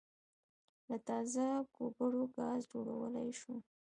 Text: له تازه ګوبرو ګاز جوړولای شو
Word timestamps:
له 0.87 0.97
تازه 1.07 1.45
ګوبرو 1.75 2.23
ګاز 2.35 2.61
جوړولای 2.71 3.29
شو 3.39 3.53